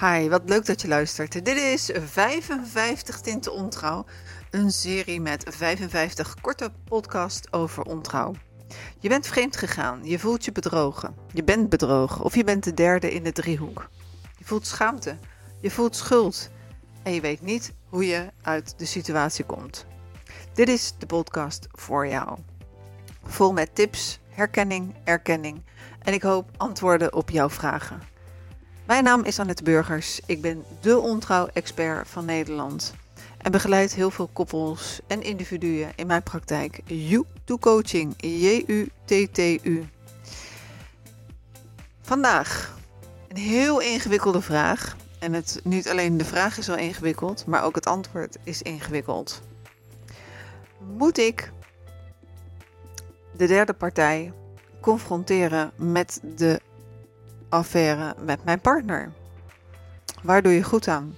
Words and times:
Hi, 0.00 0.28
wat 0.28 0.42
leuk 0.44 0.66
dat 0.66 0.80
je 0.80 0.88
luistert. 0.88 1.44
Dit 1.44 1.56
is 1.56 1.90
55 1.94 3.20
Tinten 3.20 3.52
Ontrouw, 3.52 4.04
een 4.50 4.70
serie 4.70 5.20
met 5.20 5.44
55 5.48 6.40
korte 6.40 6.72
podcasts 6.84 7.52
over 7.52 7.82
ontrouw. 7.82 8.34
Je 8.98 9.08
bent 9.08 9.26
vreemd 9.26 9.56
gegaan, 9.56 10.00
je 10.04 10.18
voelt 10.18 10.44
je 10.44 10.52
bedrogen, 10.52 11.14
je 11.32 11.44
bent 11.44 11.68
bedrogen 11.68 12.24
of 12.24 12.34
je 12.34 12.44
bent 12.44 12.64
de 12.64 12.74
derde 12.74 13.12
in 13.12 13.22
de 13.22 13.32
driehoek. 13.32 13.88
Je 14.38 14.44
voelt 14.44 14.66
schaamte, 14.66 15.18
je 15.60 15.70
voelt 15.70 15.96
schuld 15.96 16.50
en 17.02 17.12
je 17.12 17.20
weet 17.20 17.40
niet 17.40 17.72
hoe 17.88 18.06
je 18.06 18.30
uit 18.42 18.74
de 18.78 18.86
situatie 18.86 19.44
komt. 19.44 19.86
Dit 20.54 20.68
is 20.68 20.94
de 20.98 21.06
podcast 21.06 21.66
voor 21.70 22.06
jou. 22.06 22.38
Vol 23.22 23.52
met 23.52 23.74
tips, 23.74 24.20
herkenning, 24.28 24.94
erkenning 25.04 25.62
en 26.02 26.12
ik 26.12 26.22
hoop 26.22 26.50
antwoorden 26.56 27.14
op 27.14 27.30
jouw 27.30 27.50
vragen. 27.50 28.09
Mijn 28.90 29.04
naam 29.04 29.24
is 29.24 29.38
Annette 29.38 29.62
Burgers. 29.62 30.20
Ik 30.26 30.40
ben 30.40 30.64
de 30.80 30.98
ontrouw-expert 30.98 32.08
van 32.08 32.24
Nederland. 32.24 32.94
En 33.38 33.52
begeleid 33.52 33.94
heel 33.94 34.10
veel 34.10 34.30
koppels 34.32 35.00
en 35.06 35.22
individuen 35.22 35.92
in 35.96 36.06
mijn 36.06 36.22
praktijk. 36.22 36.80
You-to-coaching. 36.84 38.14
J-U-T-T-U. 38.16 39.88
Vandaag 42.00 42.76
een 43.28 43.36
heel 43.36 43.80
ingewikkelde 43.80 44.40
vraag. 44.40 44.96
En 45.18 45.32
het, 45.32 45.60
niet 45.64 45.88
alleen 45.88 46.16
de 46.16 46.24
vraag 46.24 46.58
is 46.58 46.66
wel 46.66 46.76
ingewikkeld, 46.76 47.46
maar 47.46 47.62
ook 47.62 47.74
het 47.74 47.86
antwoord 47.86 48.36
is 48.44 48.62
ingewikkeld. 48.62 49.42
Moet 50.96 51.18
ik 51.18 51.52
de 53.36 53.46
derde 53.46 53.72
partij 53.72 54.32
confronteren 54.80 55.72
met 55.76 56.20
de 56.36 56.60
affaire 57.50 58.14
met 58.24 58.44
mijn 58.44 58.60
partner? 58.60 59.12
Waar 60.22 60.42
doe 60.42 60.52
je 60.52 60.62
goed 60.62 60.88
aan? 60.88 61.16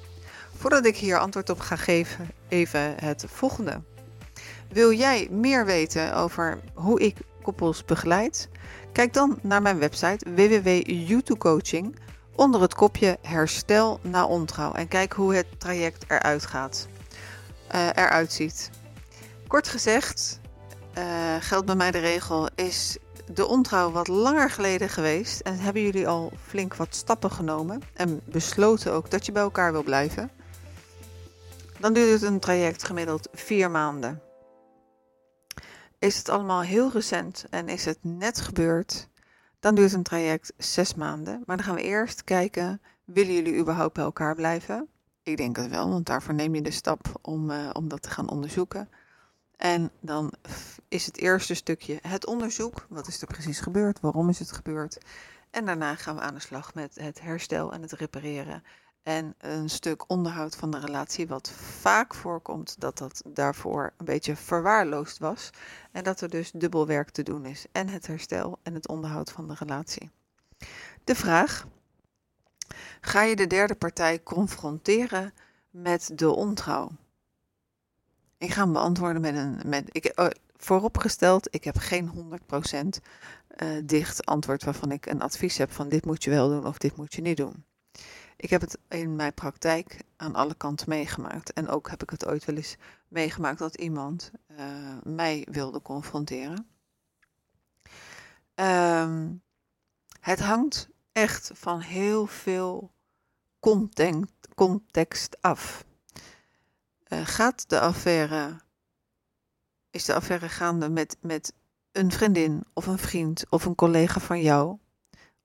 Voordat 0.56 0.84
ik 0.84 0.96
hier 0.96 1.18
antwoord 1.18 1.50
op 1.50 1.60
ga 1.60 1.76
geven, 1.76 2.30
even 2.48 2.94
het 3.00 3.24
volgende. 3.28 3.80
Wil 4.68 4.92
jij 4.92 5.28
meer 5.30 5.64
weten 5.64 6.14
over 6.14 6.60
hoe 6.74 7.00
ik 7.00 7.16
koppels 7.42 7.84
begeleid? 7.84 8.48
Kijk 8.92 9.12
dan 9.12 9.38
naar 9.42 9.62
mijn 9.62 9.78
website 9.78 10.34
www.youtubecoaching 10.34 11.96
onder 12.34 12.60
het 12.60 12.74
kopje 12.74 13.18
Herstel 13.22 14.00
na 14.02 14.26
ontrouw 14.26 14.72
en 14.72 14.88
kijk 14.88 15.12
hoe 15.12 15.34
het 15.34 15.46
traject 15.58 16.04
eruit 16.08 16.46
gaat, 16.46 16.88
uh, 17.74 17.86
eruit 17.86 18.32
ziet. 18.32 18.70
Kort 19.46 19.68
gezegd 19.68 20.40
uh, 20.98 21.04
geldt 21.40 21.66
bij 21.66 21.74
mij 21.74 21.90
de 21.90 21.98
regel: 21.98 22.48
is 22.54 22.96
de 23.34 23.46
ontrouw 23.46 23.90
wat 23.90 24.08
langer 24.08 24.50
geleden 24.50 24.88
geweest 24.88 25.40
en 25.40 25.58
hebben 25.58 25.82
jullie 25.82 26.08
al 26.08 26.32
flink 26.46 26.74
wat 26.74 26.94
stappen 26.94 27.30
genomen 27.30 27.82
en 27.94 28.20
besloten 28.24 28.92
ook 28.92 29.10
dat 29.10 29.26
je 29.26 29.32
bij 29.32 29.42
elkaar 29.42 29.72
wil 29.72 29.82
blijven, 29.82 30.30
dan 31.78 31.92
duurt 31.92 32.10
het 32.10 32.22
een 32.22 32.40
traject 32.40 32.84
gemiddeld 32.84 33.28
vier 33.32 33.70
maanden. 33.70 34.22
Is 35.98 36.16
het 36.16 36.28
allemaal 36.28 36.60
heel 36.60 36.90
recent 36.90 37.44
en 37.50 37.68
is 37.68 37.84
het 37.84 37.98
net 38.00 38.40
gebeurd, 38.40 39.08
dan 39.60 39.74
duurt 39.74 39.92
een 39.92 40.02
traject 40.02 40.52
zes 40.56 40.94
maanden. 40.94 41.42
Maar 41.46 41.56
dan 41.56 41.66
gaan 41.66 41.74
we 41.74 41.82
eerst 41.82 42.24
kijken, 42.24 42.80
willen 43.04 43.34
jullie 43.34 43.58
überhaupt 43.58 43.94
bij 43.94 44.04
elkaar 44.04 44.34
blijven? 44.34 44.88
Ik 45.22 45.36
denk 45.36 45.56
het 45.56 45.68
wel, 45.68 45.88
want 45.88 46.06
daarvoor 46.06 46.34
neem 46.34 46.54
je 46.54 46.62
de 46.62 46.70
stap 46.70 47.18
om, 47.20 47.50
uh, 47.50 47.70
om 47.72 47.88
dat 47.88 48.02
te 48.02 48.10
gaan 48.10 48.30
onderzoeken. 48.30 48.88
En 49.62 49.90
dan 50.00 50.32
is 50.88 51.06
het 51.06 51.18
eerste 51.18 51.54
stukje 51.54 51.98
het 52.00 52.26
onderzoek. 52.26 52.86
Wat 52.88 53.06
is 53.06 53.20
er 53.20 53.26
precies 53.26 53.60
gebeurd? 53.60 54.00
Waarom 54.00 54.28
is 54.28 54.38
het 54.38 54.52
gebeurd? 54.52 54.98
En 55.50 55.64
daarna 55.64 55.94
gaan 55.94 56.14
we 56.14 56.20
aan 56.20 56.34
de 56.34 56.40
slag 56.40 56.74
met 56.74 56.94
het 56.94 57.20
herstel 57.20 57.72
en 57.72 57.82
het 57.82 57.92
repareren. 57.92 58.62
En 59.02 59.34
een 59.38 59.70
stuk 59.70 60.10
onderhoud 60.10 60.56
van 60.56 60.70
de 60.70 60.78
relatie, 60.78 61.28
wat 61.28 61.50
vaak 61.50 62.14
voorkomt 62.14 62.80
dat 62.80 62.98
dat 62.98 63.22
daarvoor 63.26 63.92
een 63.96 64.04
beetje 64.04 64.36
verwaarloosd 64.36 65.18
was. 65.18 65.50
En 65.92 66.04
dat 66.04 66.20
er 66.20 66.28
dus 66.28 66.50
dubbel 66.50 66.86
werk 66.86 67.10
te 67.10 67.22
doen 67.22 67.46
is. 67.46 67.66
En 67.72 67.88
het 67.88 68.06
herstel 68.06 68.58
en 68.62 68.74
het 68.74 68.88
onderhoud 68.88 69.30
van 69.30 69.48
de 69.48 69.54
relatie. 69.58 70.10
De 71.04 71.14
vraag: 71.14 71.66
ga 73.00 73.22
je 73.22 73.36
de 73.36 73.46
derde 73.46 73.74
partij 73.74 74.22
confronteren 74.22 75.32
met 75.70 76.10
de 76.14 76.30
ontrouw? 76.30 76.90
Ik 78.42 78.50
ga 78.52 78.62
hem 78.62 78.72
beantwoorden 78.72 79.22
met 79.22 79.34
een. 79.34 79.60
Met, 79.64 79.88
ik, 79.92 80.12
oh, 80.14 80.26
vooropgesteld, 80.56 81.54
ik 81.54 81.64
heb 81.64 81.76
geen 81.76 82.10
100% 82.10 82.12
uh, 82.14 82.88
eh, 83.46 83.86
dicht 83.86 84.26
antwoord 84.26 84.64
waarvan 84.64 84.92
ik 84.92 85.06
een 85.06 85.22
advies 85.22 85.56
heb 85.56 85.72
van 85.72 85.88
dit 85.88 86.04
moet 86.04 86.24
je 86.24 86.30
wel 86.30 86.48
doen 86.48 86.66
of 86.66 86.78
dit 86.78 86.96
moet 86.96 87.14
je 87.14 87.22
niet 87.22 87.36
doen. 87.36 87.64
Ik 88.36 88.50
heb 88.50 88.60
het 88.60 88.78
in 88.88 89.16
mijn 89.16 89.34
praktijk 89.34 90.02
aan 90.16 90.34
alle 90.34 90.54
kanten 90.54 90.88
meegemaakt. 90.88 91.52
En 91.52 91.68
ook 91.68 91.90
heb 91.90 92.02
ik 92.02 92.10
het 92.10 92.26
ooit 92.26 92.44
wel 92.44 92.56
eens 92.56 92.76
meegemaakt 93.08 93.58
dat 93.58 93.74
iemand 93.74 94.30
uh, 94.50 94.58
mij 95.02 95.46
wilde 95.50 95.82
confronteren. 95.82 96.66
Um, 98.54 99.42
het 100.20 100.40
hangt 100.40 100.88
echt 101.12 101.50
van 101.54 101.80
heel 101.80 102.26
veel 102.26 102.92
context 104.54 105.36
af. 105.40 105.84
Uh, 107.12 107.26
gaat 107.26 107.68
de 107.68 107.80
affaire, 107.80 108.60
is 109.90 110.04
de 110.04 110.14
affaire 110.14 110.48
gaande 110.48 110.88
met, 110.88 111.16
met 111.20 111.52
een 111.92 112.12
vriendin 112.12 112.64
of 112.72 112.86
een 112.86 112.98
vriend 112.98 113.44
of 113.48 113.64
een 113.64 113.74
collega 113.74 114.20
van 114.20 114.40
jou 114.40 114.78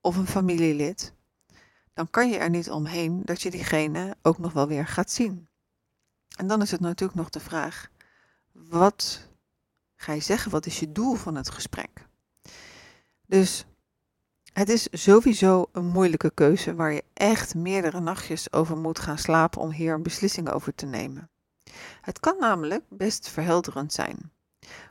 of 0.02 0.16
een 0.16 0.28
familielid, 0.28 1.14
dan 1.94 2.10
kan 2.10 2.30
je 2.30 2.38
er 2.38 2.50
niet 2.50 2.70
omheen 2.70 3.22
dat 3.26 3.42
je 3.42 3.52
diegene 3.52 4.16
ook 4.22 4.38
nog 4.38 4.54
wel 4.54 4.68
weer 4.68 4.88
gaat 4.88 5.12
zien. 5.12 5.48
En 6.38 6.48
dan 6.48 6.62
is 6.62 6.72
het 6.72 6.80
natuurlijk 6.80 7.20
nog 7.20 7.30
de 7.30 7.40
vraag: 7.40 7.90
wat 8.52 9.28
ga 9.96 10.14
je 10.14 10.22
zeggen? 10.22 10.52
Wat 10.52 10.66
is 10.66 10.80
je 10.80 10.92
doel 10.92 11.16
van 11.16 11.36
het 11.36 11.50
gesprek? 11.50 12.08
Dus 13.26 13.66
het 14.54 14.70
is 14.70 14.88
sowieso 14.92 15.66
een 15.72 15.88
moeilijke 15.88 16.32
keuze 16.34 16.76
waar 16.76 16.92
je 16.92 17.04
echt 17.14 17.56
meerdere 17.56 18.00
nachtjes 18.00 18.52
over 18.52 18.78
moet 18.78 19.00
gaan 19.00 19.18
slapen 19.18 19.62
om 19.62 19.72
hier 19.72 19.94
een 19.94 20.04
beslissing 20.04 20.50
over 20.50 20.76
te 20.76 20.86
nemen. 20.86 21.30
Het 22.02 22.20
kan 22.20 22.36
namelijk 22.40 22.84
best 22.90 23.30
verhelderend 23.30 23.94
zijn, 23.94 24.32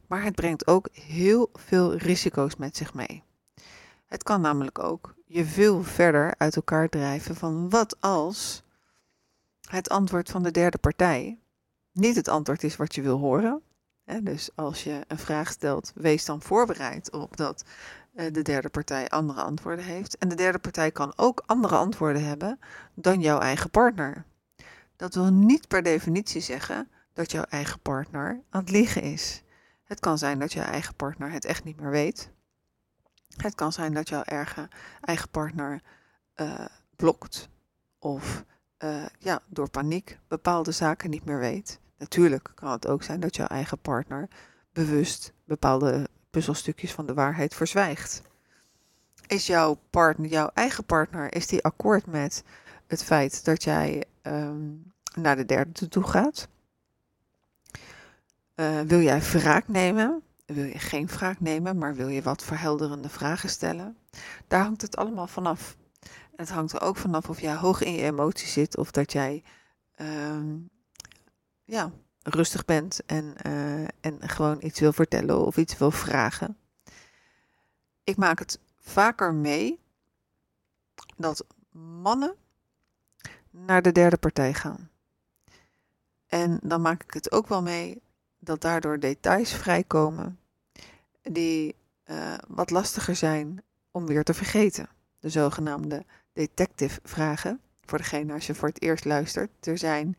maar 0.06 0.22
het 0.22 0.34
brengt 0.34 0.66
ook 0.66 0.88
heel 0.92 1.50
veel 1.52 1.96
risico's 1.96 2.56
met 2.56 2.76
zich 2.76 2.94
mee. 2.94 3.22
Het 4.06 4.22
kan 4.22 4.40
namelijk 4.40 4.78
ook 4.78 5.14
je 5.26 5.44
veel 5.44 5.82
verder 5.82 6.34
uit 6.38 6.56
elkaar 6.56 6.88
drijven 6.88 7.36
van 7.36 7.70
wat 7.70 8.00
als 8.00 8.62
het 9.68 9.88
antwoord 9.88 10.30
van 10.30 10.42
de 10.42 10.50
derde 10.50 10.78
partij 10.78 11.38
niet 11.92 12.16
het 12.16 12.28
antwoord 12.28 12.62
is 12.62 12.76
wat 12.76 12.94
je 12.94 13.02
wil 13.02 13.18
horen. 13.18 13.62
Dus 14.22 14.50
als 14.54 14.84
je 14.84 15.04
een 15.08 15.18
vraag 15.18 15.50
stelt, 15.50 15.92
wees 15.94 16.24
dan 16.24 16.42
voorbereid 16.42 17.12
op 17.12 17.36
dat 17.36 17.64
eh, 18.14 18.32
de 18.32 18.42
derde 18.42 18.68
partij 18.68 19.08
andere 19.08 19.42
antwoorden 19.42 19.84
heeft. 19.84 20.18
En 20.18 20.28
de 20.28 20.34
derde 20.34 20.58
partij 20.58 20.90
kan 20.90 21.12
ook 21.16 21.42
andere 21.46 21.76
antwoorden 21.76 22.24
hebben 22.24 22.58
dan 22.94 23.20
jouw 23.20 23.38
eigen 23.38 23.70
partner. 23.70 24.24
Dat 24.96 25.14
wil 25.14 25.32
niet 25.32 25.68
per 25.68 25.82
definitie 25.82 26.40
zeggen 26.40 26.90
dat 27.12 27.30
jouw 27.30 27.44
eigen 27.44 27.80
partner 27.80 28.42
aan 28.50 28.60
het 28.60 28.70
liegen 28.70 29.02
is. 29.02 29.42
Het 29.84 30.00
kan 30.00 30.18
zijn 30.18 30.38
dat 30.38 30.52
jouw 30.52 30.64
eigen 30.64 30.94
partner 30.94 31.30
het 31.30 31.44
echt 31.44 31.64
niet 31.64 31.80
meer 31.80 31.90
weet. 31.90 32.30
Het 33.36 33.54
kan 33.54 33.72
zijn 33.72 33.94
dat 33.94 34.08
jouw 34.08 34.22
eigen, 34.22 34.68
eigen 35.00 35.28
partner 35.28 35.82
uh, 36.36 36.66
blokt 36.96 37.48
of 37.98 38.44
uh, 38.78 39.06
ja, 39.18 39.42
door 39.46 39.70
paniek 39.70 40.18
bepaalde 40.28 40.72
zaken 40.72 41.10
niet 41.10 41.24
meer 41.24 41.38
weet. 41.38 41.80
Natuurlijk 41.98 42.52
kan 42.54 42.70
het 42.70 42.86
ook 42.86 43.02
zijn 43.02 43.20
dat 43.20 43.36
jouw 43.36 43.46
eigen 43.46 43.78
partner 43.78 44.28
bewust 44.72 45.32
bepaalde 45.44 46.08
puzzelstukjes 46.30 46.92
van 46.92 47.06
de 47.06 47.14
waarheid 47.14 47.54
verzwijgt. 47.54 48.22
Is 49.26 49.46
jouw 49.46 49.78
partner, 49.90 50.30
jouw 50.30 50.50
eigen 50.54 50.84
partner, 50.84 51.34
is 51.34 51.46
die 51.46 51.64
akkoord 51.64 52.06
met 52.06 52.42
het 52.86 53.04
feit 53.04 53.44
dat 53.44 53.62
jij 53.62 54.04
um, 54.22 54.92
naar 55.14 55.36
de 55.36 55.44
derde 55.44 55.88
toe 55.88 56.02
gaat? 56.02 56.48
Uh, 58.54 58.80
wil 58.80 59.00
jij 59.00 59.20
wraak 59.20 59.68
nemen? 59.68 60.22
Wil 60.46 60.64
je 60.64 60.78
geen 60.78 61.06
wraak 61.06 61.40
nemen, 61.40 61.78
maar 61.78 61.94
wil 61.94 62.08
je 62.08 62.22
wat 62.22 62.44
verhelderende 62.44 63.08
vragen 63.08 63.48
stellen? 63.48 63.96
Daar 64.46 64.62
hangt 64.62 64.82
het 64.82 64.96
allemaal 64.96 65.26
vanaf. 65.26 65.76
Het 66.36 66.50
hangt 66.50 66.72
er 66.72 66.80
ook 66.80 66.96
vanaf 66.96 67.28
of 67.28 67.40
jij 67.40 67.54
hoog 67.54 67.82
in 67.82 67.92
je 67.92 68.02
emotie 68.02 68.48
zit 68.48 68.76
of 68.76 68.90
dat 68.90 69.12
jij 69.12 69.42
uh, 69.96 70.54
ja, 71.64 71.90
rustig 72.22 72.64
bent 72.64 73.04
en, 73.06 73.34
uh, 73.46 73.82
en 73.82 74.28
gewoon 74.28 74.58
iets 74.60 74.80
wil 74.80 74.92
vertellen 74.92 75.46
of 75.46 75.56
iets 75.56 75.78
wil 75.78 75.90
vragen. 75.90 76.56
Ik 78.04 78.16
maak 78.16 78.38
het 78.38 78.60
vaker 78.78 79.34
mee 79.34 79.80
dat 81.16 81.46
mannen 82.02 82.34
naar 83.64 83.82
de 83.82 83.92
derde 83.92 84.16
partij 84.16 84.54
gaan. 84.54 84.90
En 86.26 86.58
dan 86.62 86.80
maak 86.80 87.02
ik 87.02 87.14
het 87.14 87.32
ook 87.32 87.48
wel 87.48 87.62
mee 87.62 88.02
dat 88.38 88.60
daardoor 88.60 88.98
details 88.98 89.52
vrijkomen 89.52 90.38
die 91.22 91.74
uh, 92.10 92.34
wat 92.48 92.70
lastiger 92.70 93.16
zijn 93.16 93.62
om 93.90 94.06
weer 94.06 94.24
te 94.24 94.34
vergeten. 94.34 94.88
De 95.20 95.28
zogenaamde 95.28 96.04
detective 96.32 97.00
vragen, 97.04 97.60
voor 97.84 97.98
degene 97.98 98.32
als 98.32 98.46
je 98.46 98.54
voor 98.54 98.68
het 98.68 98.82
eerst 98.82 99.04
luistert. 99.04 99.66
Er 99.66 99.78
zijn 99.78 100.16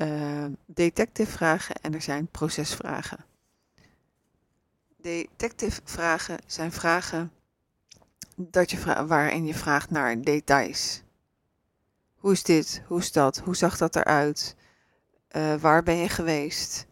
uh, 0.00 0.44
detective 0.66 1.30
vragen 1.30 1.74
en 1.74 1.94
er 1.94 2.02
zijn 2.02 2.26
procesvragen. 2.26 3.24
Detective 4.96 5.80
vragen 5.84 6.38
zijn 6.46 6.72
vragen 6.72 7.32
dat 8.36 8.70
je 8.70 9.06
waarin 9.06 9.46
je 9.46 9.54
vraagt 9.54 9.90
naar 9.90 10.20
details. 10.20 11.02
Hoe 12.18 12.32
is 12.32 12.42
dit? 12.42 12.82
Hoe 12.86 12.98
is 12.98 13.12
dat? 13.12 13.38
Hoe 13.38 13.56
zag 13.56 13.76
dat 13.76 13.96
eruit? 13.96 14.56
Uh, 15.36 15.54
waar 15.54 15.82
ben 15.82 15.96
je 15.96 16.08
geweest? 16.08 16.86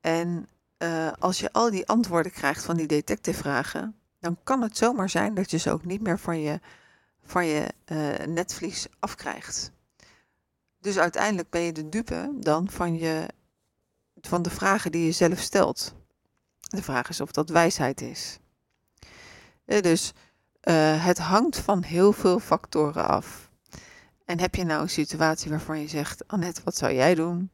En 0.00 0.48
uh, 0.78 1.12
als 1.18 1.38
je 1.38 1.52
al 1.52 1.70
die 1.70 1.86
antwoorden 1.86 2.32
krijgt 2.32 2.64
van 2.64 2.76
die 2.76 2.86
detective 2.86 3.38
vragen, 3.38 3.96
dan 4.20 4.38
kan 4.44 4.62
het 4.62 4.76
zomaar 4.76 5.10
zijn 5.10 5.34
dat 5.34 5.50
je 5.50 5.56
ze 5.56 5.70
ook 5.70 5.84
niet 5.84 6.02
meer 6.02 6.18
van 6.18 6.40
je, 6.40 6.60
van 7.22 7.46
je 7.46 7.66
uh, 7.86 8.26
netvlies 8.26 8.86
afkrijgt. 8.98 9.70
Dus 10.78 10.98
uiteindelijk 10.98 11.50
ben 11.50 11.60
je 11.60 11.72
de 11.72 11.88
dupe 11.88 12.32
dan 12.36 12.70
van, 12.70 12.98
je, 12.98 13.28
van 14.20 14.42
de 14.42 14.50
vragen 14.50 14.92
die 14.92 15.04
je 15.04 15.12
zelf 15.12 15.38
stelt. 15.38 15.94
De 16.58 16.82
vraag 16.82 17.08
is 17.08 17.20
of 17.20 17.30
dat 17.30 17.48
wijsheid 17.48 18.00
is. 18.00 18.38
Dus 19.64 20.12
het 21.00 21.18
hangt 21.18 21.58
van 21.58 21.82
heel 21.82 22.12
veel 22.12 22.38
factoren 22.38 23.08
af. 23.08 23.49
En 24.30 24.40
heb 24.40 24.54
je 24.54 24.64
nou 24.64 24.82
een 24.82 24.90
situatie 24.90 25.50
waarvan 25.50 25.80
je 25.80 25.88
zegt, 25.88 26.28
Annette, 26.28 26.60
wat 26.64 26.76
zou 26.76 26.92
jij 26.92 27.14
doen? 27.14 27.50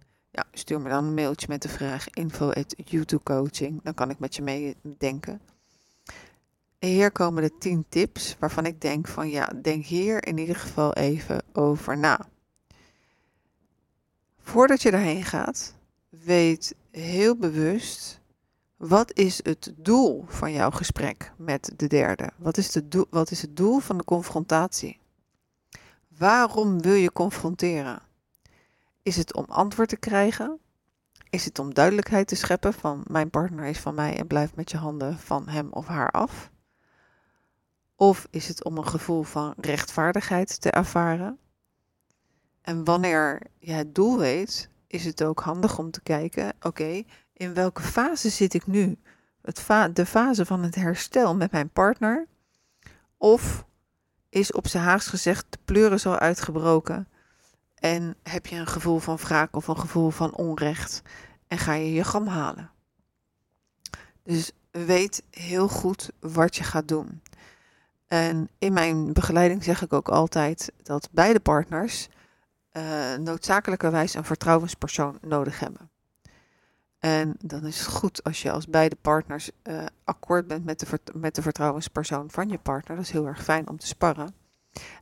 Stuur 0.53 0.81
me 0.81 0.89
dan 0.89 1.05
een 1.05 1.15
mailtje 1.15 1.47
met 1.49 1.63
de 1.63 1.69
vraag 1.69 2.11
info 2.11 2.53
coaching. 3.23 3.83
Dan 3.83 3.95
kan 3.95 4.11
ik 4.11 4.19
met 4.19 4.37
je 4.37 4.43
meedenken. 4.43 5.41
Hier 6.79 7.11
komen 7.11 7.43
de 7.43 7.59
10 7.59 7.85
tips 7.89 8.37
waarvan 8.39 8.67
ik 8.67 8.81
denk 8.81 9.09
van 9.09 9.29
ja, 9.29 9.53
denk 9.63 9.85
hier 9.85 10.27
in 10.27 10.39
ieder 10.39 10.57
geval 10.57 10.93
even 10.93 11.43
over 11.53 11.99
na. 11.99 12.29
Voordat 14.41 14.83
je 14.83 14.91
daarheen 14.91 15.25
gaat, 15.25 15.75
weet 16.09 16.75
heel 16.91 17.37
bewust 17.37 18.21
wat 18.77 19.13
is 19.13 19.45
het 19.45 19.73
doel 19.77 20.25
van 20.27 20.53
jouw 20.53 20.71
gesprek 20.71 21.33
met 21.37 21.73
de 21.77 21.87
derde? 21.87 22.31
Wat 22.37 22.57
is, 22.57 22.77
wat 23.11 23.31
is 23.31 23.43
het 23.43 23.57
doel 23.57 23.79
van 23.79 23.99
de 23.99 24.05
confrontatie? 24.05 24.99
Waarom 26.19 26.81
wil 26.81 26.95
je 26.95 27.13
confronteren? 27.13 28.03
Is 29.03 29.17
het 29.17 29.35
om 29.35 29.45
antwoord 29.49 29.89
te 29.89 29.97
krijgen? 29.97 30.59
Is 31.31 31.45
het 31.45 31.59
om 31.59 31.75
duidelijkheid 31.75 32.29
te 32.29 32.37
scheppen 32.37 32.73
van 32.73 33.05
mijn 33.07 33.31
partner 33.31 33.65
is 33.65 33.79
van 33.79 33.95
mij 33.95 34.19
en 34.19 34.27
blijft 34.27 34.57
met 34.57 34.71
je 34.71 34.77
handen 34.77 35.19
van 35.19 35.49
hem 35.49 35.73
of 35.73 35.87
haar 35.87 36.11
af? 36.11 36.51
Of 37.97 38.27
is 38.31 38.49
het 38.49 38.65
om 38.65 38.79
een 38.79 38.87
gevoel 38.87 39.23
van 39.23 39.55
rechtvaardigheid 39.57 40.61
te 40.61 40.71
ervaren? 40.71 41.39
En 42.61 42.85
wanneer 42.85 43.43
je 43.59 43.73
het 43.73 43.95
doel 43.95 44.19
weet, 44.19 44.71
is 44.87 45.05
het 45.05 45.23
ook 45.23 45.41
handig 45.41 45.79
om 45.79 45.91
te 45.91 46.03
kijken: 46.03 46.53
oké, 46.61 47.03
in 47.33 47.55
welke 47.55 47.83
fase 47.83 48.31
zit 48.31 48.55
ik 48.55 48.67
nu? 48.67 48.99
Het 49.43 49.67
de 49.93 50.07
fase 50.07 50.47
van 50.47 50.63
het 50.63 50.75
herstel 50.75 51.37
met 51.37 51.51
mijn 51.51 51.71
partner? 51.71 52.27
Of 53.17 53.67
is 54.37 54.53
op 54.53 54.67
zijn 54.67 54.83
Haags 54.83 55.07
gezegd 55.07 55.47
de 55.51 55.59
pleuris 55.65 56.07
al 56.07 56.19
uitgebroken? 56.19 57.09
En 57.75 58.17
heb 58.23 58.47
je 58.47 58.57
een 58.57 58.67
gevoel 58.67 58.99
van 58.99 59.17
wraak 59.17 59.57
of 59.57 59.69
een 59.69 59.79
gevoel 59.79 60.11
van 60.11 60.35
onrecht? 60.35 61.03
En 61.49 61.59
ga 61.59 61.73
je 61.73 61.93
je 61.93 62.05
gram 62.05 62.27
halen? 62.27 62.71
Dus 64.23 64.53
weet 64.71 65.23
heel 65.31 65.69
goed 65.69 66.11
wat 66.21 66.57
je 66.57 66.65
gaat 66.65 66.89
doen. 66.89 67.23
En 68.07 68.49
in 68.59 68.73
mijn 68.73 69.13
begeleiding 69.13 69.65
zeg 69.65 69.83
ik 69.83 69.93
ook 69.93 70.09
altijd 70.09 70.73
dat 70.83 71.09
beide 71.13 71.41
partners 71.41 72.09
uh, 72.73 73.15
noodzakelijkerwijs 73.15 74.15
een 74.15 74.25
vertrouwenspersoon 74.25 75.19
nodig 75.21 75.61
hebben. 75.61 75.91
En 77.07 77.37
dan 77.39 77.67
is 77.67 77.79
het 77.79 77.89
goed 77.89 78.25
als 78.25 78.43
je 78.43 78.51
als 78.51 78.67
beide 78.67 78.97
partners 78.97 79.51
uh, 79.63 79.85
akkoord 80.05 80.47
bent 80.47 80.65
met 80.65 80.81
de, 80.81 81.01
met 81.15 81.35
de 81.35 81.43
vertrouwenspersoon 81.43 82.31
van 82.31 82.49
je 82.49 82.59
partner. 82.59 82.97
Dat 82.97 83.05
is 83.05 83.11
heel 83.11 83.27
erg 83.27 83.43
fijn 83.43 83.69
om 83.69 83.79
te 83.79 83.87
sparren. 83.87 84.35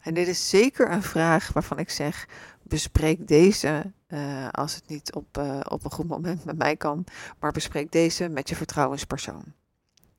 En 0.00 0.14
dit 0.14 0.28
is 0.28 0.48
zeker 0.48 0.90
een 0.90 1.02
vraag 1.02 1.52
waarvan 1.52 1.78
ik 1.78 1.90
zeg: 1.90 2.28
bespreek 2.62 3.28
deze, 3.28 3.92
uh, 4.08 4.48
als 4.50 4.74
het 4.74 4.88
niet 4.88 5.14
op, 5.14 5.38
uh, 5.38 5.60
op 5.68 5.84
een 5.84 5.90
goed 5.90 6.08
moment 6.08 6.44
met 6.44 6.58
mij 6.58 6.76
kan, 6.76 7.04
maar 7.38 7.52
bespreek 7.52 7.92
deze 7.92 8.28
met 8.28 8.48
je 8.48 8.56
vertrouwenspersoon. 8.56 9.44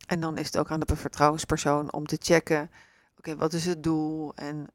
En 0.07 0.19
dan 0.19 0.37
is 0.37 0.45
het 0.45 0.57
ook 0.57 0.71
aan 0.71 0.79
de 0.79 0.95
vertrouwenspersoon 0.95 1.93
om 1.93 2.05
te 2.05 2.17
checken: 2.19 2.71
oké, 3.17 3.35
wat 3.35 3.53
is 3.53 3.65
het 3.65 3.83
doel? 3.83 4.35
En 4.35 4.67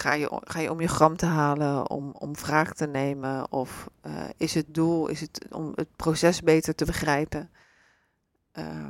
Ga 0.00 0.12
je, 0.12 0.40
ga 0.44 0.60
je 0.60 0.70
om 0.70 0.80
je 0.80 0.88
gram 0.88 1.16
te 1.16 1.26
halen, 1.26 1.90
om, 1.90 2.10
om 2.18 2.36
vragen 2.36 2.76
te 2.76 2.86
nemen? 2.86 3.52
Of 3.52 3.90
uh, 4.06 4.12
is 4.36 4.54
het 4.54 4.74
doel, 4.74 5.08
is 5.08 5.20
het 5.20 5.46
om 5.50 5.72
het 5.74 5.96
proces 5.96 6.42
beter 6.42 6.74
te 6.74 6.84
begrijpen? 6.84 7.50
Uh, 8.58 8.86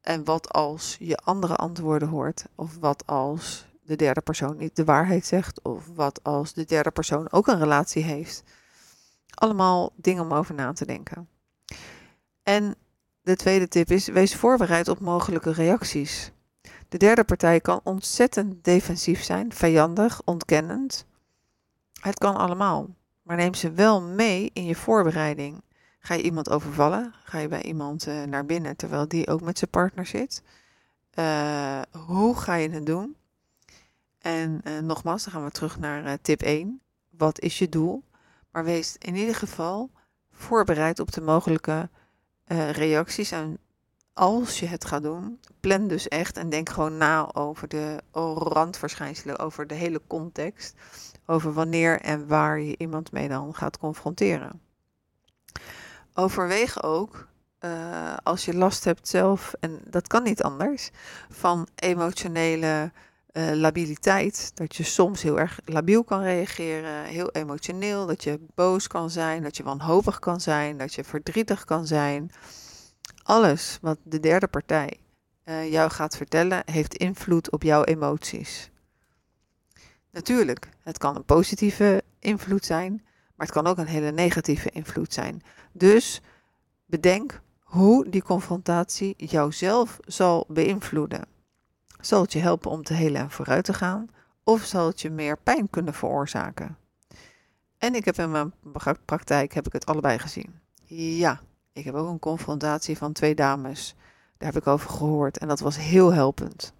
en 0.00 0.24
wat 0.24 0.52
als 0.52 0.96
je 0.98 1.16
andere 1.16 1.56
antwoorden 1.56 2.08
hoort? 2.08 2.46
Of 2.54 2.76
wat 2.78 3.06
als 3.06 3.66
de 3.82 3.96
derde 3.96 4.20
persoon 4.20 4.56
niet 4.56 4.76
de 4.76 4.84
waarheid 4.84 5.26
zegt? 5.26 5.62
Of 5.62 5.86
wat 5.94 6.20
als 6.22 6.52
de 6.52 6.64
derde 6.64 6.90
persoon 6.90 7.32
ook 7.32 7.46
een 7.46 7.58
relatie 7.58 8.02
heeft? 8.02 8.42
Allemaal 9.34 9.92
dingen 9.96 10.22
om 10.22 10.32
over 10.32 10.54
na 10.54 10.72
te 10.72 10.86
denken. 10.86 11.28
En 12.42 12.74
de 13.22 13.36
tweede 13.36 13.68
tip 13.68 13.90
is: 13.90 14.06
wees 14.06 14.36
voorbereid 14.36 14.88
op 14.88 15.00
mogelijke 15.00 15.52
reacties. 15.52 16.32
De 16.96 17.04
derde 17.04 17.24
partij 17.24 17.60
kan 17.60 17.80
ontzettend 17.82 18.64
defensief 18.64 19.22
zijn, 19.22 19.52
vijandig, 19.52 20.22
ontkennend. 20.24 21.06
Het 22.00 22.18
kan 22.18 22.36
allemaal, 22.36 22.94
maar 23.22 23.36
neem 23.36 23.54
ze 23.54 23.70
wel 23.70 24.02
mee 24.02 24.50
in 24.52 24.64
je 24.64 24.74
voorbereiding. 24.74 25.62
Ga 25.98 26.14
je 26.14 26.22
iemand 26.22 26.50
overvallen? 26.50 27.14
Ga 27.24 27.38
je 27.38 27.48
bij 27.48 27.62
iemand 27.62 28.06
uh, 28.06 28.22
naar 28.22 28.46
binnen 28.46 28.76
terwijl 28.76 29.08
die 29.08 29.28
ook 29.28 29.40
met 29.40 29.58
zijn 29.58 29.70
partner 29.70 30.06
zit? 30.06 30.42
Uh, 31.18 31.80
hoe 32.06 32.36
ga 32.36 32.54
je 32.54 32.70
het 32.70 32.86
doen? 32.86 33.16
En 34.18 34.60
uh, 34.64 34.78
nogmaals, 34.78 35.24
dan 35.24 35.32
gaan 35.32 35.44
we 35.44 35.50
terug 35.50 35.78
naar 35.78 36.20
tip 36.20 36.42
1. 36.42 36.80
Wat 37.10 37.40
is 37.40 37.58
je 37.58 37.68
doel? 37.68 38.04
Maar 38.50 38.64
wees 38.64 38.96
in 38.98 39.16
ieder 39.16 39.34
geval 39.34 39.90
voorbereid 40.30 41.00
op 41.00 41.12
de 41.12 41.20
mogelijke 41.20 41.88
reacties 42.72 43.30
en 43.30 43.58
als 44.16 44.60
je 44.60 44.66
het 44.66 44.84
gaat 44.84 45.02
doen, 45.02 45.40
plan 45.60 45.88
dus 45.88 46.08
echt 46.08 46.36
en 46.36 46.48
denk 46.48 46.68
gewoon 46.68 46.96
na 46.96 47.34
over 47.34 47.68
de 47.68 48.00
randverschijnselen, 48.34 49.38
over 49.38 49.66
de 49.66 49.74
hele 49.74 50.00
context, 50.06 50.74
over 51.26 51.52
wanneer 51.52 52.00
en 52.00 52.26
waar 52.26 52.60
je 52.60 52.76
iemand 52.78 53.12
mee 53.12 53.28
dan 53.28 53.54
gaat 53.54 53.78
confronteren. 53.78 54.60
Overweeg 56.14 56.82
ook, 56.82 57.28
uh, 57.60 58.16
als 58.22 58.44
je 58.44 58.56
last 58.56 58.84
hebt 58.84 59.08
zelf, 59.08 59.54
en 59.60 59.80
dat 59.84 60.06
kan 60.06 60.22
niet 60.22 60.42
anders, 60.42 60.90
van 61.28 61.68
emotionele 61.74 62.92
uh, 63.32 63.50
labiliteit. 63.52 64.50
Dat 64.54 64.76
je 64.76 64.82
soms 64.82 65.22
heel 65.22 65.38
erg 65.38 65.60
labiel 65.64 66.04
kan 66.04 66.22
reageren, 66.22 67.04
heel 67.04 67.30
emotioneel, 67.30 68.06
dat 68.06 68.24
je 68.24 68.40
boos 68.54 68.86
kan 68.86 69.10
zijn, 69.10 69.42
dat 69.42 69.56
je 69.56 69.62
wanhopig 69.62 70.18
kan 70.18 70.40
zijn, 70.40 70.78
dat 70.78 70.94
je 70.94 71.04
verdrietig 71.04 71.64
kan 71.64 71.86
zijn 71.86 72.30
alles 73.26 73.78
wat 73.80 73.98
de 74.02 74.20
derde 74.20 74.46
partij 74.46 75.00
uh, 75.44 75.72
jou 75.72 75.90
gaat 75.90 76.16
vertellen, 76.16 76.62
heeft 76.64 76.94
invloed 76.94 77.50
op 77.50 77.62
jouw 77.62 77.84
emoties. 77.84 78.70
Natuurlijk, 80.10 80.68
het 80.80 80.98
kan 80.98 81.16
een 81.16 81.24
positieve 81.24 82.02
invloed 82.18 82.64
zijn, 82.64 82.92
maar 83.04 83.46
het 83.46 83.52
kan 83.52 83.66
ook 83.66 83.78
een 83.78 83.86
hele 83.86 84.10
negatieve 84.10 84.70
invloed 84.70 85.12
zijn. 85.12 85.42
Dus 85.72 86.20
bedenk 86.84 87.40
hoe 87.62 88.08
die 88.08 88.22
confrontatie 88.22 89.14
jouzelf 89.16 89.98
zal 90.04 90.44
beïnvloeden. 90.48 91.24
Zal 92.00 92.22
het 92.22 92.32
je 92.32 92.38
helpen 92.38 92.70
om 92.70 92.82
te 92.82 92.94
helen 92.94 93.20
en 93.20 93.30
vooruit 93.30 93.64
te 93.64 93.74
gaan, 93.74 94.08
of 94.44 94.64
zal 94.64 94.86
het 94.86 95.00
je 95.00 95.10
meer 95.10 95.38
pijn 95.38 95.70
kunnen 95.70 95.94
veroorzaken? 95.94 96.76
En 97.78 97.94
ik 97.94 98.04
heb 98.04 98.18
in 98.18 98.30
mijn 98.30 98.52
praktijk 99.04 99.54
heb 99.54 99.66
ik 99.66 99.72
het 99.72 99.86
allebei 99.86 100.18
gezien. 100.18 100.60
Ja, 100.84 101.40
ik 101.76 101.84
heb 101.84 101.94
ook 101.94 102.08
een 102.08 102.18
confrontatie 102.18 102.96
van 102.96 103.12
twee 103.12 103.34
dames. 103.34 103.94
Daar 104.38 104.52
heb 104.52 104.62
ik 104.62 104.68
over 104.68 104.90
gehoord 104.90 105.38
en 105.38 105.48
dat 105.48 105.60
was 105.60 105.76
heel 105.76 106.12
helpend. 106.12 106.72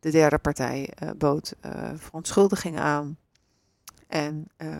De 0.00 0.10
derde 0.10 0.38
partij 0.38 0.92
uh, 1.02 1.10
bood 1.16 1.54
uh, 1.66 2.76
aan. 2.76 3.18
En 4.06 4.48
uh, 4.58 4.76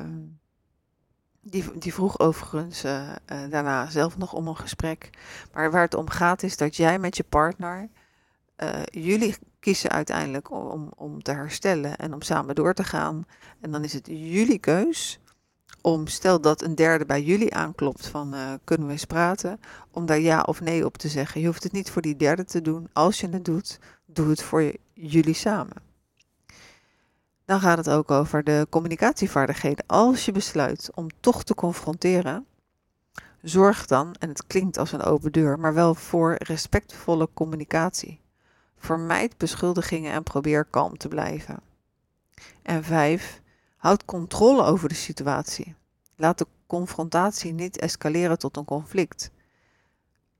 die, 1.40 1.78
die 1.78 1.94
vroeg 1.94 2.18
overigens 2.18 2.84
uh, 2.84 3.10
daarna 3.26 3.90
zelf 3.90 4.16
nog 4.16 4.32
om 4.32 4.48
een 4.48 4.56
gesprek. 4.56 5.10
Maar 5.52 5.70
waar 5.70 5.82
het 5.82 5.94
om 5.94 6.08
gaat 6.08 6.42
is 6.42 6.56
dat 6.56 6.76
jij 6.76 6.98
met 6.98 7.16
je 7.16 7.24
partner, 7.24 7.88
jullie 8.90 9.36
kiezen 9.60 9.90
uiteindelijk 9.90 10.50
om, 10.50 10.92
om 10.96 11.22
te 11.22 11.32
herstellen 11.32 11.96
en 11.96 12.14
om 12.14 12.22
samen 12.22 12.54
door 12.54 12.74
te 12.74 12.84
gaan. 12.84 13.26
En 13.60 13.70
dan 13.70 13.84
is 13.84 13.92
het 13.92 14.06
jullie 14.06 14.58
keus 14.58 15.20
om, 15.80 16.06
stel 16.06 16.40
dat 16.40 16.62
een 16.62 16.74
derde 16.74 17.06
bij 17.06 17.22
jullie 17.22 17.54
aanklopt 17.54 18.06
van 18.06 18.34
uh, 18.34 18.52
kunnen 18.64 18.86
we 18.86 18.92
eens 18.92 19.04
praten, 19.04 19.60
om 19.90 20.06
daar 20.06 20.20
ja 20.20 20.40
of 20.40 20.60
nee 20.60 20.84
op 20.84 20.96
te 20.96 21.08
zeggen. 21.08 21.40
Je 21.40 21.46
hoeft 21.46 21.62
het 21.62 21.72
niet 21.72 21.90
voor 21.90 22.02
die 22.02 22.16
derde 22.16 22.44
te 22.44 22.62
doen. 22.62 22.88
Als 22.92 23.20
je 23.20 23.28
het 23.28 23.44
doet, 23.44 23.78
doe 24.06 24.28
het 24.28 24.42
voor 24.42 24.72
jullie 24.92 25.34
samen. 25.34 25.76
Dan 27.44 27.60
gaat 27.60 27.78
het 27.78 27.90
ook 27.90 28.10
over 28.10 28.44
de 28.44 28.66
communicatievaardigheden. 28.70 29.84
Als 29.86 30.24
je 30.24 30.32
besluit 30.32 30.90
om 30.94 31.06
toch 31.20 31.44
te 31.44 31.54
confronteren, 31.54 32.46
zorg 33.42 33.86
dan, 33.86 34.14
en 34.18 34.28
het 34.28 34.46
klinkt 34.46 34.78
als 34.78 34.92
een 34.92 35.02
open 35.02 35.32
deur, 35.32 35.58
maar 35.58 35.74
wel 35.74 35.94
voor 35.94 36.34
respectvolle 36.38 37.28
communicatie. 37.34 38.20
Vermijd 38.78 39.36
beschuldigingen 39.36 40.12
en 40.12 40.22
probeer 40.22 40.64
kalm 40.64 40.96
te 40.96 41.08
blijven. 41.08 41.60
En 42.62 42.84
vijf, 42.84 43.40
houd 43.78 44.04
controle 44.04 44.62
over 44.62 44.88
de 44.88 44.94
situatie. 44.94 45.74
Laat 46.16 46.38
de 46.38 46.46
confrontatie 46.66 47.52
niet 47.52 47.78
escaleren 47.78 48.38
tot 48.38 48.56
een 48.56 48.64
conflict. 48.64 49.30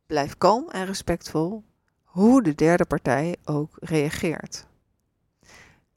Blijf 0.07 0.39
kalm 0.39 0.71
en 0.71 0.87
respectvol, 0.87 1.65
hoe 2.05 2.43
de 2.43 2.55
derde 2.55 2.85
partij 2.85 3.37
ook 3.45 3.77
reageert. 3.81 4.67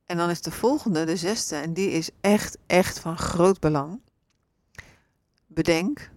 En 0.06 0.18
dan 0.18 0.30
is 0.30 0.42
de 0.42 0.52
volgende, 0.52 1.04
de 1.04 1.16
zesde, 1.16 1.56
en 1.56 1.74
die 1.74 1.92
is 1.92 2.10
echt, 2.22 2.58
echt 2.68 3.00
van 3.00 3.18
groot 3.18 3.60
belang. 3.60 4.02
Bedenk, 5.48 6.10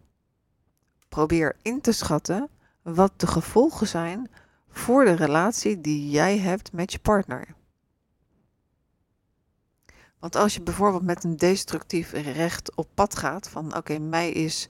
probeer 1.09 1.57
in 1.63 1.81
te 1.81 1.93
schatten 1.93 2.49
wat 2.83 3.13
de 3.17 3.27
gevolgen 3.27 3.87
zijn 3.87 4.31
voor 4.69 5.05
de 5.05 5.15
relatie 5.15 5.81
die 5.81 6.11
jij 6.11 6.39
hebt 6.39 6.73
met 6.73 6.93
je 6.93 6.99
partner. 6.99 7.55
Want 10.25 10.37
als 10.37 10.55
je 10.55 10.63
bijvoorbeeld 10.63 11.03
met 11.03 11.25
een 11.25 11.37
destructief 11.37 12.13
recht 12.13 12.75
op 12.75 12.89
pad 12.95 13.17
gaat, 13.17 13.49
van 13.49 13.77
oké, 13.77 13.99
mij 13.99 14.31
is 14.31 14.69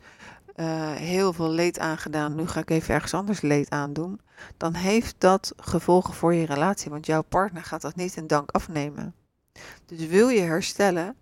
uh, 0.57 0.93
heel 0.93 1.33
veel 1.33 1.49
leed 1.49 1.79
aangedaan, 1.79 2.35
nu 2.35 2.47
ga 2.47 2.61
ik 2.61 2.71
even 2.71 2.95
ergens 2.95 3.15
anders 3.15 3.41
leed 3.41 3.71
aandoen, 3.71 4.21
dan 4.57 4.75
heeft 4.75 5.15
dat 5.19 5.53
gevolgen 5.57 6.15
voor 6.15 6.35
je 6.35 6.47
relatie, 6.47 6.91
want 6.91 7.07
jouw 7.07 7.23
partner 7.23 7.63
gaat 7.63 7.81
dat 7.81 7.95
niet 7.95 8.17
in 8.17 8.27
dank 8.27 8.51
afnemen. 8.51 9.15
Dus 9.87 10.07
wil 10.07 10.29
je 10.29 10.41
herstellen, 10.41 11.17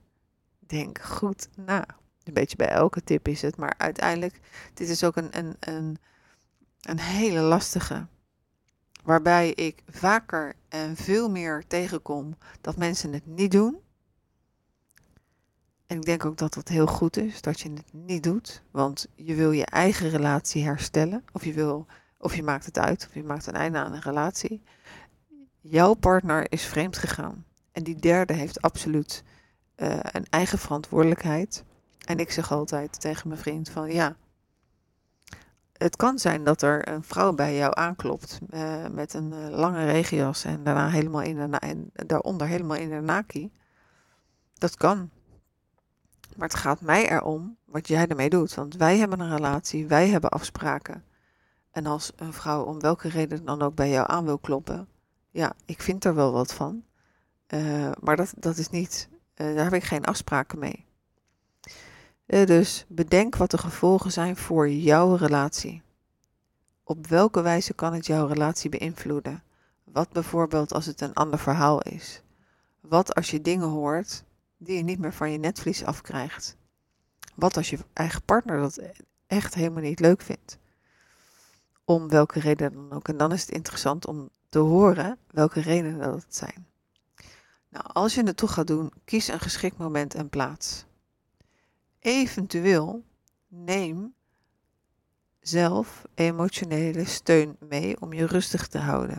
denk 0.58 1.00
goed 1.00 1.48
na. 1.56 1.86
Een 2.24 2.32
beetje 2.32 2.56
bij 2.56 2.68
elke 2.68 3.04
tip 3.04 3.28
is 3.28 3.42
het, 3.42 3.56
maar 3.56 3.74
uiteindelijk, 3.76 4.40
dit 4.74 4.88
is 4.88 5.04
ook 5.04 5.16
een, 5.16 5.38
een, 5.38 5.56
een, 5.60 5.98
een 6.80 7.00
hele 7.00 7.40
lastige. 7.40 8.06
Waarbij 9.04 9.50
ik 9.50 9.82
vaker 9.88 10.54
en 10.68 10.96
veel 10.96 11.30
meer 11.30 11.64
tegenkom 11.66 12.36
dat 12.60 12.76
mensen 12.76 13.12
het 13.12 13.26
niet 13.26 13.50
doen. 13.50 13.90
En 15.92 15.98
ik 15.98 16.04
denk 16.04 16.24
ook 16.24 16.36
dat 16.36 16.54
het 16.54 16.68
heel 16.68 16.86
goed 16.86 17.16
is 17.16 17.40
dat 17.40 17.60
je 17.60 17.70
het 17.70 17.92
niet 17.92 18.22
doet. 18.22 18.62
Want 18.70 19.06
je 19.14 19.34
wil 19.34 19.50
je 19.50 19.66
eigen 19.66 20.08
relatie 20.08 20.64
herstellen. 20.64 21.24
Of 21.32 21.44
je, 21.44 21.52
wil, 21.52 21.86
of 22.18 22.34
je 22.34 22.42
maakt 22.42 22.66
het 22.66 22.78
uit. 22.78 23.06
Of 23.08 23.14
je 23.14 23.22
maakt 23.22 23.46
een 23.46 23.54
einde 23.54 23.78
aan 23.78 23.92
een 23.92 24.00
relatie. 24.00 24.62
Jouw 25.60 25.94
partner 25.94 26.52
is 26.52 26.64
vreemd 26.64 26.96
gegaan. 26.96 27.44
En 27.72 27.82
die 27.82 27.96
derde 27.96 28.32
heeft 28.32 28.62
absoluut 28.62 29.24
uh, 29.76 29.98
een 30.02 30.26
eigen 30.30 30.58
verantwoordelijkheid. 30.58 31.64
En 32.04 32.18
ik 32.18 32.30
zeg 32.30 32.52
altijd 32.52 33.00
tegen 33.00 33.28
mijn 33.28 33.40
vriend 33.40 33.70
van 33.70 33.92
ja. 33.92 34.16
Het 35.72 35.96
kan 35.96 36.18
zijn 36.18 36.44
dat 36.44 36.62
er 36.62 36.88
een 36.88 37.02
vrouw 37.04 37.32
bij 37.32 37.56
jou 37.56 37.72
aanklopt 37.74 38.38
uh, 38.50 38.86
met 38.88 39.14
een 39.14 39.32
uh, 39.32 39.48
lange 39.48 39.84
regenjas 39.84 40.44
en 40.44 40.64
daarna 40.64 40.88
helemaal 40.88 41.22
in 41.22 41.50
de 41.50 41.56
en 41.58 41.90
daaronder 41.92 42.46
helemaal 42.46 42.76
in 42.76 42.88
de 42.88 43.00
naki. 43.00 43.52
Dat 44.54 44.76
kan. 44.76 45.10
Maar 46.36 46.48
het 46.48 46.58
gaat 46.58 46.80
mij 46.80 47.10
erom 47.10 47.56
wat 47.64 47.88
jij 47.88 48.06
ermee 48.06 48.30
doet. 48.30 48.54
Want 48.54 48.76
wij 48.76 48.98
hebben 48.98 49.20
een 49.20 49.36
relatie, 49.36 49.86
wij 49.86 50.08
hebben 50.08 50.30
afspraken. 50.30 51.04
En 51.70 51.86
als 51.86 52.12
een 52.16 52.32
vrouw 52.32 52.62
om 52.62 52.80
welke 52.80 53.08
reden 53.08 53.44
dan 53.44 53.62
ook 53.62 53.74
bij 53.74 53.90
jou 53.90 54.10
aan 54.10 54.24
wil 54.24 54.38
kloppen, 54.38 54.88
ja, 55.30 55.52
ik 55.64 55.82
vind 55.82 56.04
er 56.04 56.14
wel 56.14 56.32
wat 56.32 56.54
van. 56.54 56.84
Uh, 57.48 57.90
maar 58.00 58.16
dat, 58.16 58.32
dat 58.36 58.56
is 58.56 58.68
niet, 58.68 59.08
uh, 59.36 59.54
daar 59.54 59.64
heb 59.64 59.74
ik 59.74 59.84
geen 59.84 60.04
afspraken 60.04 60.58
mee. 60.58 60.84
Uh, 62.26 62.46
dus 62.46 62.84
bedenk 62.88 63.36
wat 63.36 63.50
de 63.50 63.58
gevolgen 63.58 64.12
zijn 64.12 64.36
voor 64.36 64.70
jouw 64.70 65.14
relatie. 65.14 65.82
Op 66.84 67.06
welke 67.06 67.42
wijze 67.42 67.74
kan 67.74 67.92
het 67.92 68.06
jouw 68.06 68.26
relatie 68.26 68.70
beïnvloeden? 68.70 69.42
Wat 69.84 70.10
bijvoorbeeld 70.10 70.72
als 70.72 70.86
het 70.86 71.00
een 71.00 71.14
ander 71.14 71.38
verhaal 71.38 71.80
is? 71.80 72.22
Wat 72.80 73.14
als 73.14 73.30
je 73.30 73.40
dingen 73.40 73.68
hoort 73.68 74.24
die 74.64 74.76
je 74.76 74.82
niet 74.82 74.98
meer 74.98 75.12
van 75.12 75.30
je 75.30 75.38
netvlies 75.38 75.84
afkrijgt? 75.84 76.56
Wat 77.34 77.56
als 77.56 77.70
je 77.70 77.78
eigen 77.92 78.22
partner 78.22 78.60
dat 78.60 78.80
echt 79.26 79.54
helemaal 79.54 79.82
niet 79.82 80.00
leuk 80.00 80.20
vindt? 80.20 80.58
Om 81.84 82.08
welke 82.08 82.40
reden 82.40 82.72
dan 82.72 82.92
ook. 82.92 83.08
En 83.08 83.16
dan 83.16 83.32
is 83.32 83.40
het 83.40 83.50
interessant 83.50 84.06
om 84.06 84.30
te 84.48 84.58
horen 84.58 85.18
welke 85.30 85.60
redenen 85.60 85.98
dat 85.98 86.24
zijn. 86.28 86.66
Nou, 87.68 87.84
als 87.86 88.14
je 88.14 88.22
het 88.22 88.36
toch 88.36 88.52
gaat 88.52 88.66
doen, 88.66 88.92
kies 89.04 89.28
een 89.28 89.40
geschikt 89.40 89.78
moment 89.78 90.14
en 90.14 90.28
plaats. 90.28 90.84
Eventueel 91.98 93.04
neem 93.48 94.14
zelf 95.40 96.04
emotionele 96.14 97.04
steun 97.04 97.56
mee 97.58 98.00
om 98.00 98.12
je 98.12 98.26
rustig 98.26 98.68
te 98.68 98.78
houden. 98.78 99.18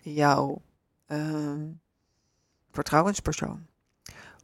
Jouw 0.00 0.62
uh, 1.08 1.62
vertrouwenspersoon. 2.70 3.66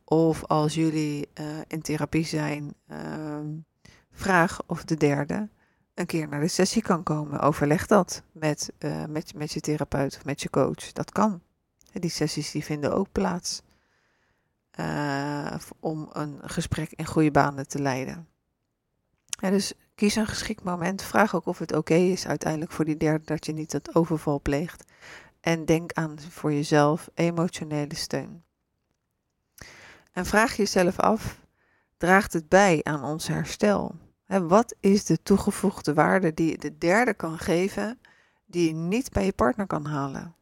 Of 0.08 0.44
als 0.44 0.74
jullie 0.74 1.28
uh, 1.40 1.46
in 1.66 1.82
therapie 1.82 2.24
zijn, 2.24 2.74
uh, 2.90 3.38
vraag 4.10 4.60
of 4.66 4.84
de 4.84 4.96
derde 4.96 5.48
een 5.94 6.06
keer 6.06 6.28
naar 6.28 6.40
de 6.40 6.48
sessie 6.48 6.82
kan 6.82 7.02
komen. 7.02 7.40
Overleg 7.40 7.86
dat 7.86 8.22
met, 8.32 8.72
uh, 8.78 9.04
met, 9.04 9.34
met 9.34 9.52
je 9.52 9.60
therapeut 9.60 10.16
of 10.16 10.24
met 10.24 10.42
je 10.42 10.50
coach. 10.50 10.92
Dat 10.92 11.10
kan. 11.10 11.40
Die 11.92 12.10
sessies 12.10 12.50
die 12.50 12.64
vinden 12.64 12.94
ook 12.94 13.12
plaats 13.12 13.62
uh, 14.80 15.54
om 15.80 16.08
een 16.12 16.38
gesprek 16.42 16.92
in 16.92 17.06
goede 17.06 17.30
banen 17.30 17.68
te 17.68 17.82
leiden. 17.82 18.28
Dus 19.40 19.72
kies 19.94 20.16
een 20.16 20.26
geschikt 20.26 20.64
moment. 20.64 21.02
Vraag 21.02 21.34
ook 21.34 21.46
of 21.46 21.58
het 21.58 21.72
oké 21.72 21.94
is 21.94 22.26
uiteindelijk 22.26 22.72
voor 22.72 22.84
die 22.84 22.96
derde 22.96 23.24
dat 23.24 23.46
je 23.46 23.52
niet 23.52 23.72
het 23.72 23.94
overval 23.94 24.40
pleegt. 24.40 24.84
En 25.40 25.64
denk 25.64 25.92
aan 25.92 26.20
voor 26.20 26.52
jezelf 26.52 27.08
emotionele 27.14 27.94
steun. 27.94 28.45
En 30.16 30.26
vraag 30.26 30.56
jezelf 30.56 30.98
af, 30.98 31.40
draagt 31.96 32.32
het 32.32 32.48
bij 32.48 32.80
aan 32.82 33.04
ons 33.04 33.26
herstel? 33.26 33.94
He, 34.24 34.46
wat 34.46 34.74
is 34.80 35.04
de 35.04 35.22
toegevoegde 35.22 35.94
waarde 35.94 36.34
die 36.34 36.58
de 36.58 36.78
derde 36.78 37.14
kan 37.14 37.38
geven, 37.38 38.00
die 38.46 38.68
je 38.68 38.74
niet 38.74 39.12
bij 39.12 39.24
je 39.24 39.32
partner 39.32 39.66
kan 39.66 39.86
halen? 39.86 40.34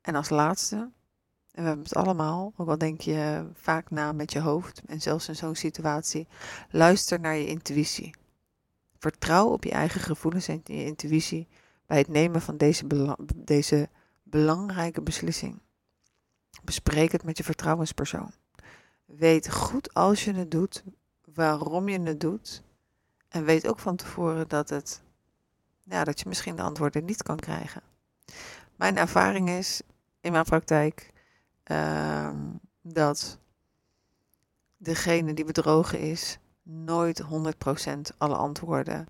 En 0.00 0.14
als 0.14 0.28
laatste, 0.28 0.76
en 0.76 1.62
we 1.62 1.62
hebben 1.62 1.84
het 1.84 1.94
allemaal, 1.94 2.52
ook 2.56 2.68
al 2.68 2.78
denk 2.78 3.00
je 3.00 3.50
vaak 3.54 3.90
na 3.90 4.12
met 4.12 4.32
je 4.32 4.40
hoofd, 4.40 4.82
en 4.86 5.00
zelfs 5.00 5.28
in 5.28 5.36
zo'n 5.36 5.54
situatie, 5.54 6.28
luister 6.70 7.20
naar 7.20 7.36
je 7.36 7.46
intuïtie. 7.46 8.14
Vertrouw 8.98 9.46
op 9.48 9.64
je 9.64 9.70
eigen 9.70 10.00
gevoelens 10.00 10.48
en 10.48 10.60
je 10.64 10.84
intuïtie 10.84 11.48
bij 11.86 11.98
het 11.98 12.08
nemen 12.08 12.42
van 12.42 12.56
deze, 12.56 12.86
deze 13.34 13.88
belangrijke 14.22 15.02
beslissing. 15.02 15.61
Bespreek 16.64 17.12
het 17.12 17.24
met 17.24 17.36
je 17.36 17.44
vertrouwenspersoon. 17.44 18.32
Weet 19.04 19.52
goed 19.52 19.94
als 19.94 20.24
je 20.24 20.34
het 20.34 20.50
doet, 20.50 20.82
waarom 21.34 21.88
je 21.88 22.00
het 22.00 22.20
doet. 22.20 22.62
En 23.28 23.44
weet 23.44 23.68
ook 23.68 23.78
van 23.78 23.96
tevoren 23.96 24.48
dat, 24.48 24.68
het, 24.68 25.02
ja, 25.82 26.04
dat 26.04 26.20
je 26.20 26.28
misschien 26.28 26.56
de 26.56 26.62
antwoorden 26.62 27.04
niet 27.04 27.22
kan 27.22 27.36
krijgen. 27.36 27.82
Mijn 28.76 28.96
ervaring 28.96 29.48
is 29.48 29.82
in 30.20 30.32
mijn 30.32 30.44
praktijk 30.44 31.12
uh, 31.66 32.30
dat 32.80 33.38
degene 34.76 35.34
die 35.34 35.44
bedrogen 35.44 35.98
is 35.98 36.38
nooit 36.62 37.22
100% 37.22 37.26
alle 38.18 38.36
antwoorden 38.36 39.06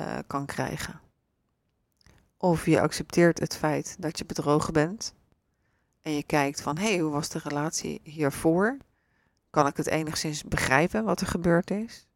uh, 0.00 0.18
kan 0.26 0.46
krijgen. 0.46 1.00
Of 2.36 2.66
je 2.66 2.80
accepteert 2.80 3.38
het 3.38 3.56
feit 3.56 3.96
dat 3.98 4.18
je 4.18 4.24
bedrogen 4.24 4.72
bent 4.72 5.14
en 6.04 6.12
je 6.12 6.22
kijkt 6.22 6.60
van 6.60 6.78
hé, 6.78 6.88
hey, 6.88 6.98
hoe 6.98 7.10
was 7.10 7.28
de 7.28 7.38
relatie 7.38 8.00
hiervoor? 8.02 8.76
Kan 9.50 9.66
ik 9.66 9.76
het 9.76 9.86
enigszins 9.86 10.42
begrijpen 10.42 11.04
wat 11.04 11.20
er 11.20 11.26
gebeurd 11.26 11.70
is? 11.70 12.06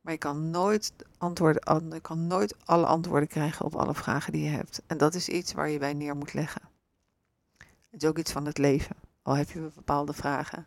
Maar 0.00 0.12
je 0.12 0.18
kan 0.18 0.50
nooit, 0.50 0.92
antwoorden, 1.18 1.90
je 1.90 2.00
kan 2.00 2.26
nooit 2.26 2.54
alle 2.64 2.86
antwoorden 2.86 3.28
krijgen 3.28 3.64
op 3.64 3.74
alle 3.74 3.94
vragen 3.94 4.32
die 4.32 4.42
je 4.42 4.50
hebt. 4.50 4.82
En 4.86 4.98
dat 4.98 5.14
is 5.14 5.28
iets 5.28 5.52
waar 5.52 5.68
je 5.68 5.78
bij 5.78 5.92
neer 5.92 6.16
moet 6.16 6.34
leggen. 6.34 6.62
Het 7.90 8.02
is 8.02 8.08
ook 8.08 8.18
iets 8.18 8.32
van 8.32 8.46
het 8.46 8.58
leven. 8.58 8.96
Al 9.22 9.36
heb 9.36 9.50
je 9.50 9.70
bepaalde 9.74 10.12
vragen. 10.12 10.66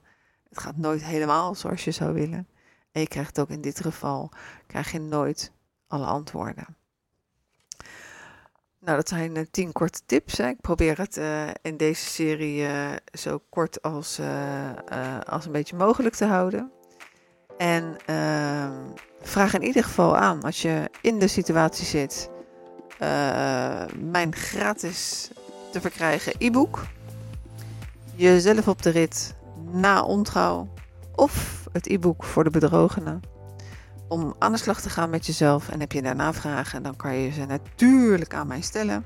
Het 0.49 0.59
gaat 0.59 0.77
nooit 0.77 1.03
helemaal 1.03 1.55
zoals 1.55 1.83
je 1.83 1.91
zou 1.91 2.13
willen. 2.13 2.47
En 2.91 3.01
je 3.01 3.07
krijgt 3.07 3.39
ook 3.39 3.49
in 3.49 3.61
dit 3.61 3.79
geval 3.79 4.31
krijg 4.67 4.91
je 4.91 4.99
nooit 4.99 5.51
alle 5.87 6.05
antwoorden. 6.05 6.75
Nou, 8.85 8.97
dat 8.97 9.09
zijn 9.09 9.37
uh, 9.37 9.43
tien 9.51 9.71
korte 9.71 9.99
tips. 10.05 10.37
Hè. 10.37 10.47
Ik 10.47 10.61
probeer 10.61 10.97
het 10.97 11.17
uh, 11.17 11.47
in 11.61 11.77
deze 11.77 12.05
serie 12.05 12.61
uh, 12.61 12.91
zo 13.13 13.41
kort 13.49 13.81
als, 13.81 14.19
als 15.25 15.45
een 15.45 15.51
beetje 15.51 15.75
mogelijk 15.75 16.15
te 16.15 16.25
houden. 16.25 16.71
En 17.57 17.97
ehm, 18.05 18.73
vraag 19.21 19.53
in 19.53 19.63
ieder 19.63 19.83
geval 19.83 20.17
aan 20.17 20.43
als 20.43 20.61
je 20.61 20.89
in 21.01 21.19
de 21.19 21.27
situatie 21.27 21.85
zit. 21.85 22.29
mijn 23.99 24.35
gratis 24.35 25.29
te 25.71 25.81
verkrijgen 25.81 26.33
e-book 26.37 26.85
jezelf 28.15 28.67
op 28.67 28.81
de 28.81 28.89
rit 28.89 29.35
na 29.71 30.03
ontrouw 30.03 30.67
of 31.15 31.65
het 31.71 31.87
e-book 31.87 32.23
voor 32.23 32.43
de 32.43 32.49
bedrogenen. 32.49 33.34
Om 34.07 34.35
aan 34.39 34.51
de 34.51 34.57
slag 34.57 34.81
te 34.81 34.89
gaan 34.89 35.09
met 35.09 35.25
jezelf 35.25 35.69
en 35.69 35.79
heb 35.79 35.91
je 35.91 36.01
daarna 36.01 36.33
vragen, 36.33 36.83
dan 36.83 36.95
kan 36.95 37.15
je 37.15 37.31
ze 37.31 37.45
natuurlijk 37.45 38.33
aan 38.33 38.47
mij 38.47 38.61
stellen. 38.61 39.05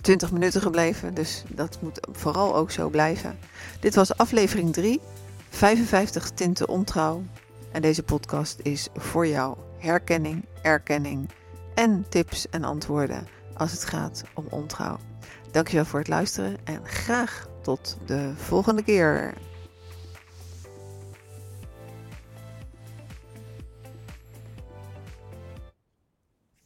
20 0.00 0.32
minuten 0.32 0.60
gebleven, 0.60 1.14
dus 1.14 1.42
dat 1.48 1.78
moet 1.80 2.06
vooral 2.12 2.56
ook 2.56 2.70
zo 2.70 2.88
blijven. 2.88 3.38
Dit 3.80 3.94
was 3.94 4.16
aflevering 4.16 4.72
3, 4.72 5.00
55 5.48 6.30
tinten 6.30 6.68
ontrouw. 6.68 7.22
En 7.72 7.82
deze 7.82 8.02
podcast 8.02 8.60
is 8.62 8.88
voor 8.94 9.26
jou 9.26 9.56
herkenning, 9.78 10.44
erkenning 10.62 11.28
en 11.74 12.06
tips 12.08 12.48
en 12.48 12.64
antwoorden 12.64 13.28
als 13.56 13.72
het 13.72 13.84
gaat 13.84 14.24
om 14.34 14.44
ontrouw. 14.50 14.98
Dankjewel 15.50 15.84
voor 15.84 15.98
het 15.98 16.08
luisteren 16.08 16.56
en 16.64 16.80
graag 16.86 17.46
tot 17.62 17.98
de 18.06 18.32
volgende 18.36 18.82
keer. 18.82 19.34